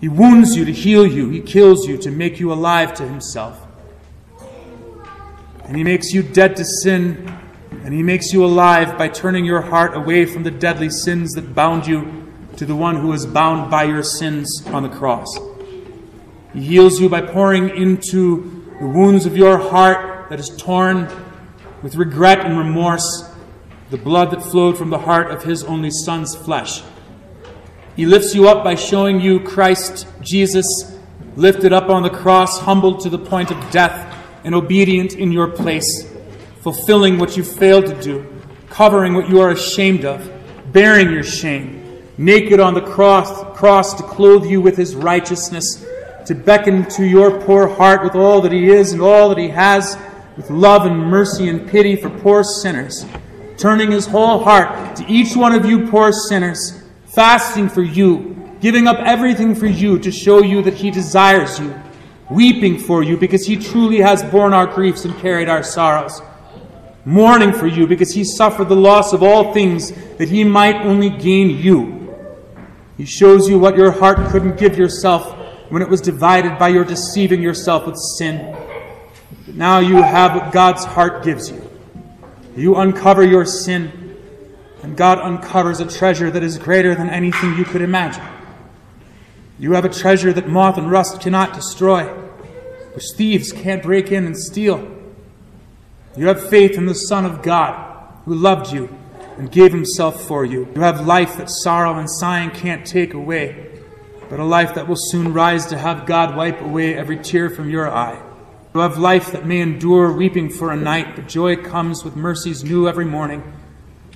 He 0.00 0.08
wounds 0.08 0.56
you 0.56 0.64
to 0.64 0.72
heal 0.72 1.06
you. 1.06 1.30
He 1.30 1.40
kills 1.40 1.86
you 1.86 1.96
to 1.98 2.10
make 2.10 2.38
you 2.40 2.52
alive 2.52 2.94
to 2.94 3.04
himself. 3.06 3.60
And 5.64 5.76
he 5.76 5.84
makes 5.84 6.12
you 6.12 6.22
dead 6.22 6.56
to 6.56 6.64
sin 6.64 7.38
and 7.84 7.92
he 7.92 8.02
makes 8.02 8.32
you 8.32 8.44
alive 8.44 8.96
by 8.96 9.08
turning 9.08 9.44
your 9.44 9.60
heart 9.60 9.96
away 9.96 10.24
from 10.24 10.44
the 10.44 10.50
deadly 10.50 10.88
sins 10.88 11.32
that 11.32 11.54
bound 11.54 11.86
you 11.86 12.32
to 12.56 12.64
the 12.64 12.76
one 12.76 12.96
who 12.96 13.12
is 13.12 13.26
bound 13.26 13.70
by 13.70 13.84
your 13.84 14.04
sins 14.04 14.62
on 14.66 14.84
the 14.84 14.88
cross. 14.88 15.26
He 16.52 16.62
heals 16.62 17.00
you 17.00 17.08
by 17.08 17.22
pouring 17.22 17.70
into 17.70 18.74
the 18.78 18.86
wounds 18.86 19.26
of 19.26 19.36
your 19.36 19.58
heart 19.58 20.30
that 20.30 20.38
is 20.38 20.50
torn 20.50 21.08
with 21.82 21.96
regret 21.96 22.40
and 22.40 22.56
remorse 22.56 23.31
the 23.92 23.98
blood 23.98 24.32
that 24.32 24.42
flowed 24.42 24.76
from 24.76 24.90
the 24.90 24.98
heart 24.98 25.30
of 25.30 25.44
his 25.44 25.62
only 25.62 25.90
Son's 25.90 26.34
flesh. 26.34 26.82
He 27.94 28.06
lifts 28.06 28.34
you 28.34 28.48
up 28.48 28.64
by 28.64 28.74
showing 28.74 29.20
you 29.20 29.38
Christ 29.38 30.08
Jesus 30.20 30.66
lifted 31.36 31.72
up 31.72 31.88
on 31.88 32.02
the 32.02 32.10
cross, 32.10 32.58
humbled 32.58 33.00
to 33.02 33.08
the 33.08 33.18
point 33.18 33.52
of 33.52 33.70
death, 33.70 34.18
and 34.42 34.54
obedient 34.54 35.14
in 35.14 35.30
your 35.30 35.46
place 35.46 36.12
fulfilling 36.62 37.18
what 37.18 37.36
you 37.36 37.42
failed 37.42 37.86
to 37.86 38.00
do, 38.00 38.24
covering 38.70 39.14
what 39.14 39.28
you 39.28 39.40
are 39.40 39.50
ashamed 39.50 40.04
of, 40.04 40.32
bearing 40.72 41.10
your 41.10 41.24
shame, 41.24 42.00
naked 42.16 42.60
on 42.60 42.72
the 42.72 42.80
cross, 42.80 43.42
cross 43.58 43.94
to 43.94 44.02
clothe 44.04 44.46
you 44.46 44.60
with 44.60 44.76
his 44.76 44.94
righteousness, 44.94 45.84
to 46.24 46.34
beckon 46.36 46.88
to 46.88 47.04
your 47.04 47.40
poor 47.40 47.66
heart 47.66 48.04
with 48.04 48.14
all 48.14 48.40
that 48.40 48.52
he 48.52 48.68
is 48.68 48.92
and 48.92 49.02
all 49.02 49.28
that 49.28 49.38
he 49.38 49.48
has, 49.48 49.98
with 50.36 50.48
love 50.50 50.86
and 50.86 50.96
mercy 50.96 51.48
and 51.48 51.68
pity 51.68 51.96
for 51.96 52.08
poor 52.08 52.44
sinners, 52.44 53.04
turning 53.58 53.90
his 53.90 54.06
whole 54.06 54.42
heart 54.42 54.96
to 54.96 55.06
each 55.06 55.36
one 55.36 55.52
of 55.52 55.64
you 55.64 55.88
poor 55.88 56.12
sinners, 56.12 56.82
fasting 57.06 57.68
for 57.68 57.82
you, 57.82 58.56
giving 58.60 58.86
up 58.86 58.98
everything 58.98 59.54
for 59.54 59.66
you 59.66 59.98
to 59.98 60.10
show 60.10 60.42
you 60.42 60.62
that 60.62 60.74
he 60.74 60.90
desires 60.90 61.58
you, 61.58 61.74
weeping 62.30 62.78
for 62.78 63.02
you 63.02 63.16
because 63.16 63.46
he 63.46 63.56
truly 63.56 64.00
has 64.00 64.22
borne 64.24 64.52
our 64.52 64.66
griefs 64.66 65.04
and 65.04 65.16
carried 65.18 65.48
our 65.48 65.62
sorrows 65.62 66.20
mourning 67.04 67.52
for 67.52 67.66
you 67.66 67.86
because 67.86 68.12
he 68.12 68.24
suffered 68.24 68.68
the 68.68 68.76
loss 68.76 69.12
of 69.12 69.22
all 69.22 69.52
things 69.52 69.92
that 70.16 70.28
he 70.28 70.44
might 70.44 70.76
only 70.76 71.10
gain 71.10 71.58
you. 71.58 71.98
He 72.96 73.04
shows 73.04 73.48
you 73.48 73.58
what 73.58 73.76
your 73.76 73.90
heart 73.90 74.28
couldn't 74.30 74.58
give 74.58 74.78
yourself 74.78 75.38
when 75.70 75.82
it 75.82 75.88
was 75.88 76.00
divided 76.00 76.58
by 76.58 76.68
your 76.68 76.84
deceiving 76.84 77.42
yourself 77.42 77.86
with 77.86 77.96
sin. 78.18 78.54
But 79.46 79.56
now 79.56 79.80
you 79.80 79.96
have 79.96 80.34
what 80.34 80.52
God's 80.52 80.84
heart 80.84 81.24
gives 81.24 81.50
you. 81.50 81.68
You 82.56 82.76
uncover 82.76 83.24
your 83.24 83.46
sin, 83.46 84.16
and 84.82 84.96
God 84.96 85.18
uncovers 85.18 85.80
a 85.80 85.86
treasure 85.86 86.30
that 86.30 86.42
is 86.42 86.58
greater 86.58 86.94
than 86.94 87.08
anything 87.08 87.56
you 87.56 87.64
could 87.64 87.82
imagine. 87.82 88.24
You 89.58 89.72
have 89.72 89.84
a 89.84 89.88
treasure 89.88 90.32
that 90.32 90.48
moth 90.48 90.76
and 90.76 90.90
rust 90.90 91.20
cannot 91.20 91.54
destroy, 91.54 92.04
which 92.94 93.04
thieves 93.16 93.52
can't 93.52 93.82
break 93.82 94.12
in 94.12 94.26
and 94.26 94.36
steal. 94.36 94.86
You 96.16 96.26
have 96.26 96.50
faith 96.50 96.76
in 96.76 96.86
the 96.86 96.94
Son 96.94 97.24
of 97.24 97.42
God 97.42 98.12
who 98.24 98.34
loved 98.34 98.72
you 98.72 98.94
and 99.38 99.50
gave 99.50 99.72
himself 99.72 100.22
for 100.22 100.44
you. 100.44 100.68
You 100.74 100.82
have 100.82 101.06
life 101.06 101.38
that 101.38 101.48
sorrow 101.48 101.98
and 101.98 102.10
sighing 102.10 102.50
can't 102.50 102.84
take 102.84 103.14
away, 103.14 103.80
but 104.28 104.40
a 104.40 104.44
life 104.44 104.74
that 104.74 104.86
will 104.86 104.96
soon 104.98 105.32
rise 105.32 105.64
to 105.66 105.78
have 105.78 106.04
God 106.04 106.36
wipe 106.36 106.60
away 106.60 106.94
every 106.94 107.16
tear 107.16 107.48
from 107.48 107.70
your 107.70 107.90
eye. 107.90 108.20
You 108.74 108.80
have 108.80 108.96
life 108.96 109.32
that 109.32 109.44
may 109.44 109.60
endure 109.60 110.10
weeping 110.12 110.48
for 110.48 110.72
a 110.72 110.76
night, 110.76 111.14
but 111.14 111.28
joy 111.28 111.56
comes 111.56 112.04
with 112.04 112.16
mercies 112.16 112.64
new 112.64 112.88
every 112.88 113.04
morning, 113.04 113.52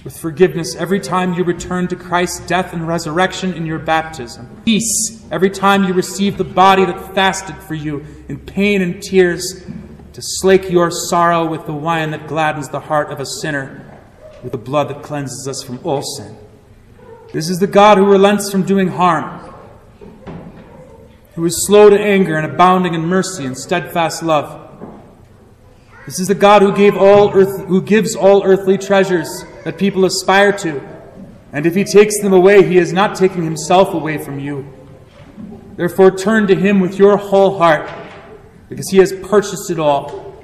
with 0.03 0.17
forgiveness 0.17 0.75
every 0.77 0.99
time 0.99 1.35
you 1.35 1.45
return 1.45 1.89
to 1.89 1.97
Christ's 1.97 2.47
death 2.47 2.73
and 2.73 2.89
resurrection 2.89 3.53
in 3.53 3.67
your 3.67 3.79
baptism. 3.79 4.49
Peace 4.65 5.23
every 5.31 5.51
time 5.51 5.85
you 5.85 5.93
receive 5.93 6.39
the 6.39 6.45
body 6.45 6.87
that 6.87 7.15
fasted 7.15 7.57
for 7.57 7.75
you 7.75 8.07
in 8.29 8.39
pain 8.39 8.81
and 8.81 9.03
tears 9.03 9.63
to 10.15 10.23
slake 10.23 10.71
your 10.71 10.91
sorrow 10.91 11.45
with 11.47 11.67
the 11.67 11.75
wine 11.75 12.11
that 12.13 12.27
gladdens 12.27 12.71
the 12.71 12.81
heart 12.81 13.13
of 13.13 13.21
a 13.21 13.27
sinner, 13.27 14.01
with 14.43 14.53
the 14.53 14.59
blood 14.59 14.89
that 14.89 15.03
cleanses 15.03 15.47
us 15.47 15.63
from 15.63 15.79
all 15.85 16.01
sin. 16.01 16.35
This 17.35 17.51
is 17.51 17.59
the 17.59 17.67
God 17.67 17.99
who 17.99 18.11
relents 18.11 18.51
from 18.51 18.63
doing 18.63 18.89
harm, 18.89 19.46
who 21.37 21.45
is 21.45 21.67
slow 21.67 21.91
to 21.91 22.01
anger 22.01 22.35
and 22.37 22.51
abounding 22.51 22.95
in 22.95 23.03
mercy 23.03 23.45
and 23.45 23.57
steadfast 23.57 24.23
love. 24.23 24.63
This 26.07 26.19
is 26.19 26.29
the 26.29 26.35
God 26.35 26.63
who 26.63 26.75
gave 26.75 26.97
all 26.97 27.33
earth, 27.35 27.67
who 27.67 27.83
gives 27.83 28.17
all 28.17 28.43
earthly 28.43 28.79
treasures 28.79 29.45
that 29.65 29.77
people 29.77 30.05
aspire 30.07 30.53
to. 30.59 30.81
And 31.53 31.67
if 31.67 31.75
he 31.75 31.85
takes 31.85 32.21
them 32.23 32.33
away, 32.33 32.67
he 32.67 32.79
is 32.79 32.93
not 32.93 33.17
taking 33.17 33.45
himself 33.45 33.93
away 33.93 34.17
from 34.17 34.39
you. 34.39 34.67
Therefore, 35.77 36.11
turn 36.11 36.47
to 36.47 36.55
him 36.55 36.81
with 36.81 36.99
your 36.99 37.17
whole 37.19 37.59
heart 37.59 37.91
because 38.69 38.89
he 38.89 38.99
has 38.99 39.13
purchased 39.13 39.71
it 39.71 39.79
all. 39.79 40.35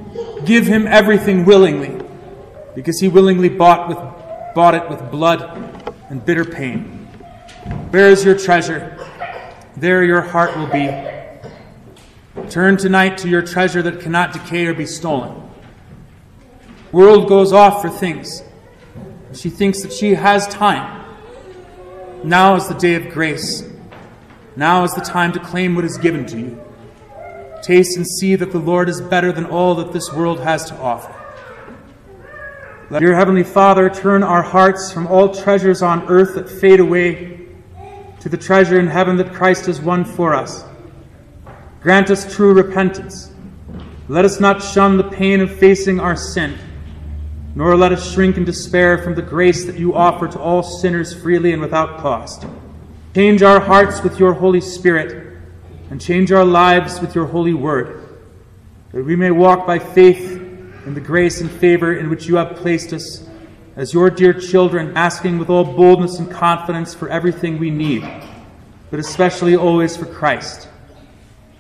Give 0.44 0.66
him 0.66 0.86
everything 0.86 1.44
willingly, 1.44 2.04
because 2.74 3.00
he 3.00 3.08
willingly 3.08 3.48
bought, 3.48 3.88
with, 3.88 3.98
bought 4.54 4.74
it 4.74 4.88
with 4.90 5.10
blood 5.10 5.40
and 6.10 6.24
bitter 6.24 6.44
pain. 6.44 7.06
Where 7.90 8.10
is 8.10 8.24
your 8.24 8.36
treasure? 8.36 8.98
There 9.76 10.04
your 10.04 10.20
heart 10.20 10.56
will 10.56 10.66
be. 10.66 10.90
Turn 12.50 12.76
tonight 12.76 13.18
to 13.18 13.28
your 13.28 13.42
treasure 13.42 13.82
that 13.82 14.00
cannot 14.00 14.32
decay 14.32 14.66
or 14.66 14.74
be 14.74 14.86
stolen. 14.86 15.50
World 16.92 17.28
goes 17.28 17.52
off 17.52 17.80
for 17.80 17.88
things. 17.88 18.42
She 19.32 19.48
thinks 19.48 19.82
that 19.82 19.92
she 19.92 20.14
has 20.14 20.46
time. 20.48 21.16
Now 22.22 22.54
is 22.56 22.68
the 22.68 22.74
day 22.74 22.94
of 22.94 23.08
grace. 23.08 23.64
Now 24.56 24.84
is 24.84 24.92
the 24.92 25.00
time 25.00 25.32
to 25.32 25.40
claim 25.40 25.74
what 25.74 25.84
is 25.84 25.96
given 25.96 26.26
to 26.26 26.38
you. 26.38 26.60
Taste 27.62 27.96
and 27.96 28.06
see 28.06 28.34
that 28.36 28.52
the 28.52 28.58
Lord 28.58 28.88
is 28.90 29.00
better 29.00 29.32
than 29.32 29.46
all 29.46 29.74
that 29.76 29.92
this 29.92 30.12
world 30.12 30.40
has 30.40 30.66
to 30.66 30.76
offer. 30.76 31.14
Let 32.90 33.00
your 33.00 33.14
Heavenly 33.14 33.44
Father, 33.44 33.88
turn 33.88 34.22
our 34.22 34.42
hearts 34.42 34.92
from 34.92 35.06
all 35.06 35.34
treasures 35.34 35.80
on 35.80 36.02
earth 36.08 36.34
that 36.34 36.50
fade 36.50 36.80
away 36.80 37.41
to 38.22 38.28
the 38.28 38.36
treasure 38.36 38.78
in 38.78 38.86
heaven 38.86 39.16
that 39.16 39.34
Christ 39.34 39.66
has 39.66 39.80
won 39.80 40.04
for 40.04 40.32
us. 40.32 40.64
Grant 41.80 42.08
us 42.08 42.32
true 42.32 42.54
repentance. 42.54 43.32
Let 44.06 44.24
us 44.24 44.38
not 44.38 44.62
shun 44.62 44.96
the 44.96 45.10
pain 45.10 45.40
of 45.40 45.58
facing 45.58 45.98
our 45.98 46.14
sin, 46.14 46.56
nor 47.56 47.76
let 47.76 47.90
us 47.90 48.12
shrink 48.12 48.36
in 48.36 48.44
despair 48.44 48.98
from 48.98 49.16
the 49.16 49.22
grace 49.22 49.64
that 49.64 49.76
you 49.76 49.94
offer 49.94 50.28
to 50.28 50.38
all 50.38 50.62
sinners 50.62 51.12
freely 51.12 51.52
and 51.52 51.60
without 51.60 51.98
cost. 51.98 52.46
Change 53.12 53.42
our 53.42 53.58
hearts 53.58 54.04
with 54.04 54.20
your 54.20 54.34
Holy 54.34 54.60
Spirit, 54.60 55.38
and 55.90 56.00
change 56.00 56.30
our 56.30 56.44
lives 56.44 57.00
with 57.00 57.16
your 57.16 57.26
holy 57.26 57.54
word, 57.54 58.08
that 58.92 59.04
we 59.04 59.16
may 59.16 59.32
walk 59.32 59.66
by 59.66 59.80
faith 59.80 60.30
in 60.86 60.94
the 60.94 61.00
grace 61.00 61.40
and 61.40 61.50
favor 61.50 61.92
in 61.92 62.08
which 62.08 62.26
you 62.28 62.36
have 62.36 62.54
placed 62.54 62.92
us 62.92 63.26
as 63.76 63.94
your 63.94 64.10
dear 64.10 64.32
children, 64.32 64.96
asking 64.96 65.38
with 65.38 65.48
all 65.48 65.64
boldness 65.64 66.18
and 66.18 66.30
confidence 66.30 66.94
for 66.94 67.08
everything 67.08 67.58
we 67.58 67.70
need, 67.70 68.02
but 68.90 69.00
especially 69.00 69.56
always 69.56 69.96
for 69.96 70.06
Christ, 70.06 70.68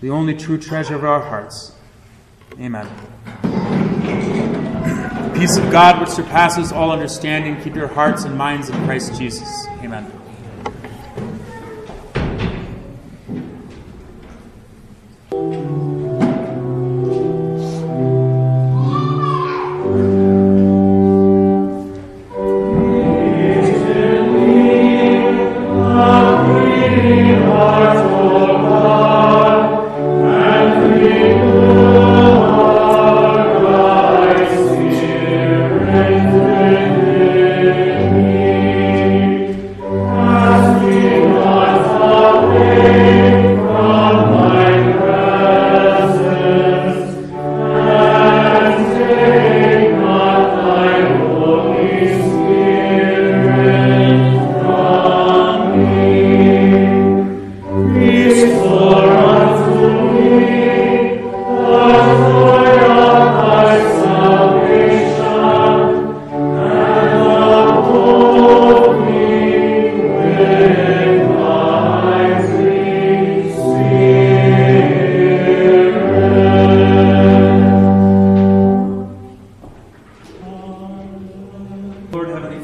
the 0.00 0.10
only 0.10 0.36
true 0.36 0.58
treasure 0.58 0.94
of 0.94 1.04
our 1.04 1.20
hearts. 1.20 1.72
Amen. 2.60 2.88
The 3.42 5.32
peace 5.34 5.56
of 5.56 5.70
God, 5.70 6.00
which 6.00 6.10
surpasses 6.10 6.72
all 6.72 6.90
understanding, 6.90 7.60
keep 7.62 7.74
your 7.74 7.88
hearts 7.88 8.24
and 8.24 8.36
minds 8.36 8.68
in 8.68 8.74
Christ 8.84 9.14
Jesus. 9.18 9.66
Amen. 9.82 10.21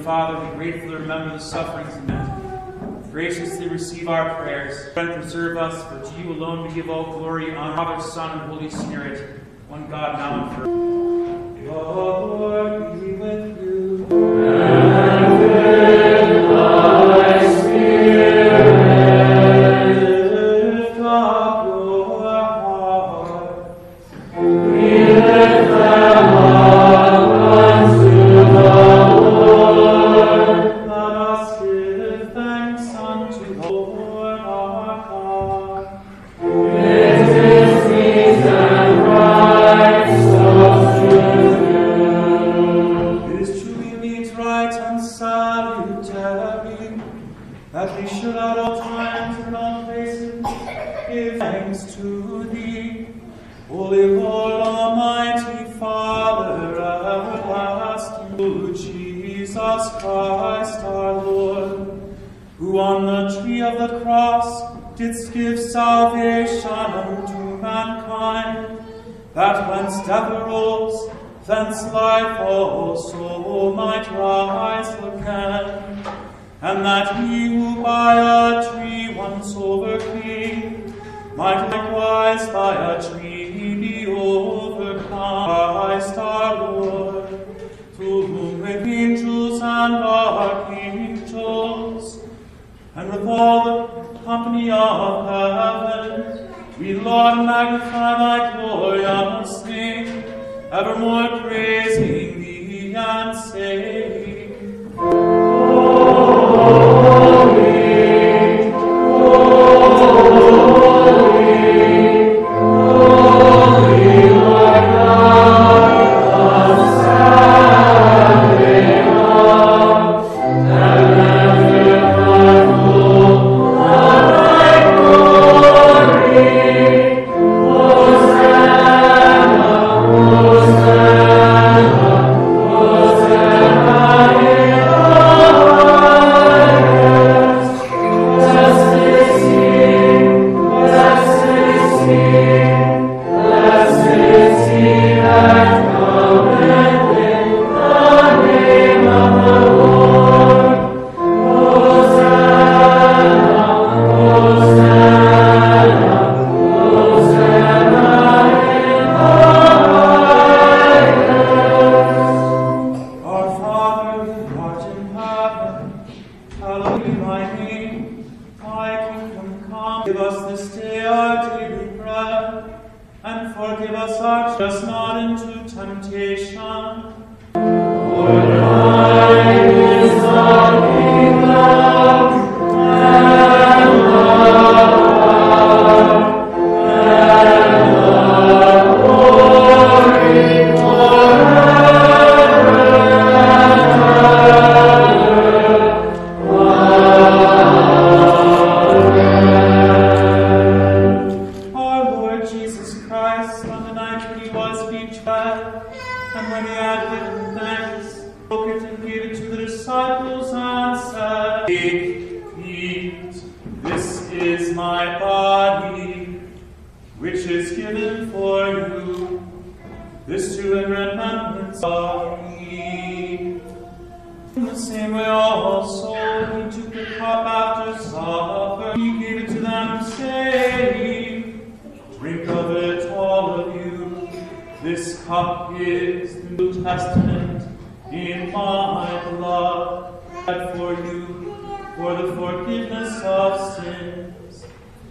Father, 0.09 0.42
we 0.42 0.56
gratefully 0.56 0.94
remember 0.94 1.34
the 1.34 1.38
sufferings 1.38 1.94
of 1.94 2.06
men. 2.06 3.02
Graciously 3.11 3.68
receive 3.68 4.09
our 4.09 4.36
prayers. 4.36 4.86
And 4.96 5.12
preserve 5.12 5.59
us, 5.59 5.84
for 5.86 6.00
to 6.00 6.22
you 6.22 6.32
alone 6.32 6.66
we 6.66 6.72
give 6.72 6.88
all 6.88 7.12
glory, 7.18 7.54
honor, 7.54 7.76
Father, 7.76 8.02
Son, 8.02 8.40
and 8.40 8.50
Holy 8.50 8.70
Spirit, 8.70 9.42
one 9.68 9.86
God, 9.90 10.18
now 10.18 10.46
and 10.46 10.56
forever. 10.56 11.74
Lord 11.74 12.97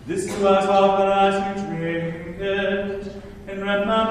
This 0.07 0.23
is 0.23 0.41
what 0.41 0.63
our 0.69 0.95
Christ 0.95 1.67
we 1.67 1.75
drink, 1.75 2.39
and 3.49 3.61
wrap 3.61 3.85
my 3.85 4.06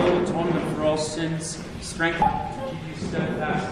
full 0.00 0.22
atonement 0.22 0.76
for 0.76 0.82
all 0.84 0.96
sins, 0.98 1.62
strength 1.80 2.18
to 2.18 2.24
keep 2.70 2.80
you 2.88 2.94
steadfast. 3.08 3.66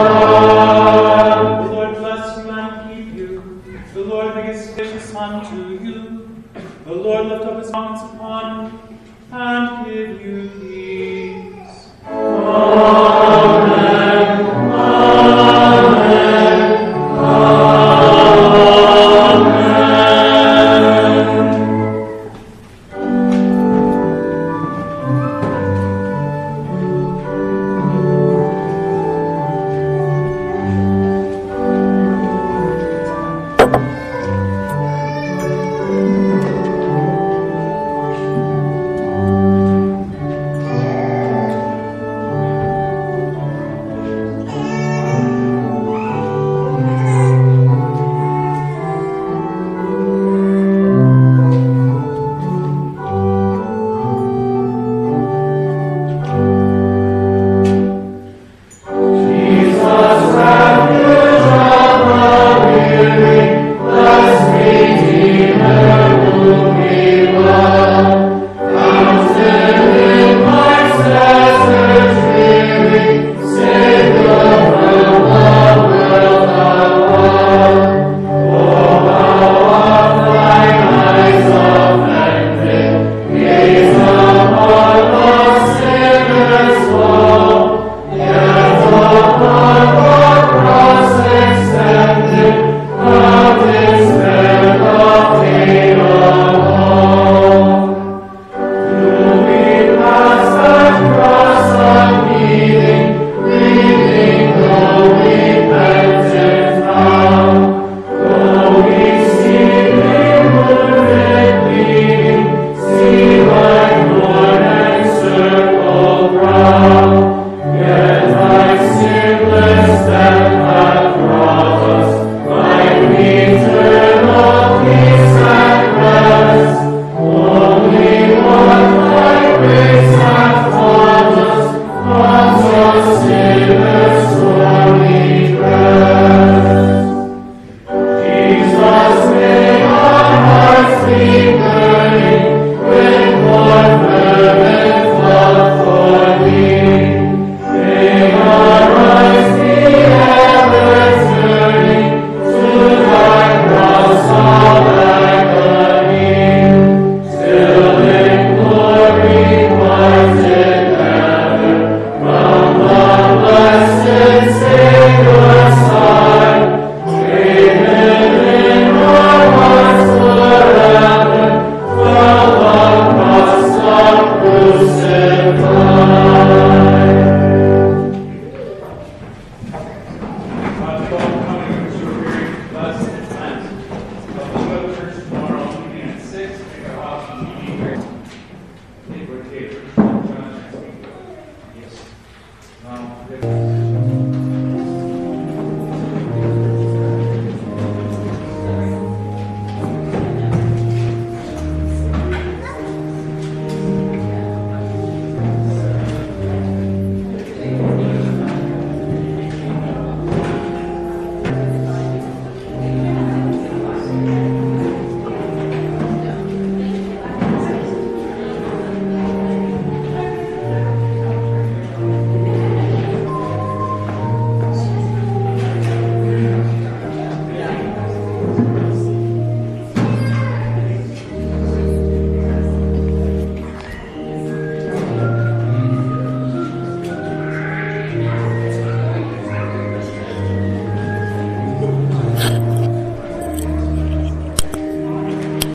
To 0.00 0.39